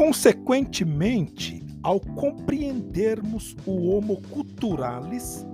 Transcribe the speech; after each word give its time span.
Consequentemente, 0.00 1.62
ao 1.82 2.00
compreendermos 2.00 3.54
o 3.66 3.90
Homo 3.90 4.22
culturalis, 4.30 5.46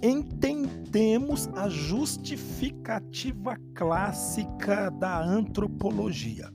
entendemos 0.00 1.48
a 1.56 1.68
justificativa 1.68 3.56
clássica 3.74 4.88
da 4.88 5.20
antropologia. 5.20 6.48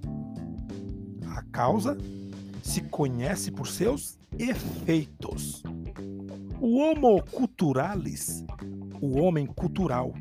A 1.35 1.43
causa 1.52 1.98
se 2.61 2.79
conhece 2.79 3.52
por 3.52 3.67
seus 3.67 4.17
efeitos. 4.39 5.62
O 6.62 6.77
Homo 6.77 7.21
culturalis, 7.25 8.45
o 9.02 9.20
homem 9.20 9.48
cultural, 9.48 10.13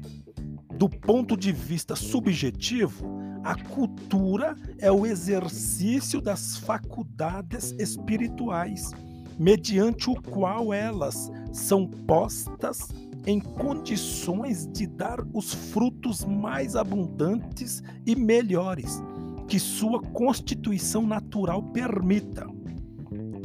do 0.77 0.89
ponto 0.89 1.36
de 1.36 1.53
vista 1.53 1.95
subjetivo, 1.95 3.23
a 3.45 3.55
cultura 3.55 4.57
é 4.79 4.91
o 4.91 5.05
exercício 5.05 6.21
das 6.21 6.57
faculdades 6.57 7.75
espirituais, 7.79 8.91
mediante 9.39 10.09
o 10.09 10.14
qual 10.14 10.73
elas 10.73 11.31
são 11.53 11.86
postas 11.86 12.89
em 13.27 13.41
condições 13.41 14.67
de 14.67 14.86
dar 14.86 15.21
os 15.33 15.53
frutos 15.53 16.25
mais 16.25 16.77
abundantes 16.77 17.83
e 18.07 18.14
melhores 18.14 19.03
que 19.49 19.59
sua 19.59 20.00
constituição 20.00 21.07
natural 21.07 21.63
permita. 21.63 22.47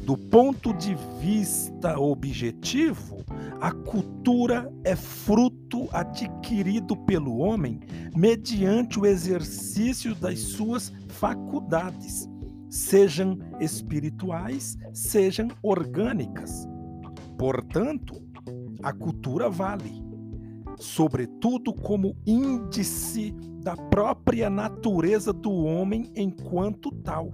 Do 0.07 0.17
ponto 0.17 0.71
de 0.71 0.95
vista 1.19 1.99
objetivo, 1.99 3.25
a 3.59 3.73
cultura 3.73 4.71
é 4.85 4.95
fruto 4.95 5.89
adquirido 5.91 6.95
pelo 6.95 7.39
homem 7.39 7.81
mediante 8.15 8.97
o 8.97 9.05
exercício 9.05 10.15
das 10.15 10.39
suas 10.39 10.93
faculdades, 11.09 12.25
sejam 12.69 13.37
espirituais, 13.59 14.77
sejam 14.93 15.49
orgânicas. 15.61 16.65
Portanto, 17.37 18.15
a 18.81 18.93
cultura 18.93 19.49
vale, 19.49 20.01
sobretudo 20.77 21.73
como 21.73 22.15
índice 22.25 23.35
da 23.61 23.75
própria 23.75 24.49
natureza 24.49 25.33
do 25.33 25.51
homem 25.51 26.09
enquanto 26.15 26.91
tal. 27.03 27.29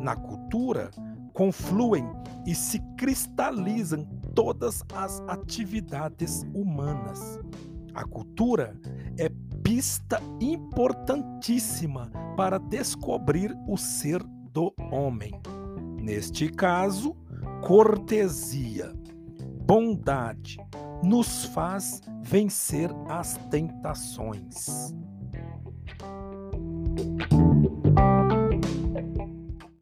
Na 0.00 0.14
cultura, 0.14 0.92
confluem 1.38 2.04
e 2.44 2.52
se 2.52 2.80
cristalizam 2.96 4.04
todas 4.34 4.82
as 4.92 5.20
atividades 5.28 6.44
humanas. 6.52 7.38
A 7.94 8.04
cultura 8.04 8.76
é 9.16 9.30
pista 9.62 10.20
importantíssima 10.40 12.10
para 12.36 12.58
descobrir 12.58 13.56
o 13.68 13.76
ser 13.76 14.20
do 14.52 14.74
homem. 14.90 15.30
Neste 16.02 16.48
caso, 16.48 17.14
cortesia, 17.64 18.92
bondade 19.64 20.56
nos 21.04 21.44
faz 21.44 22.00
vencer 22.20 22.90
as 23.08 23.36
tentações. 23.48 24.92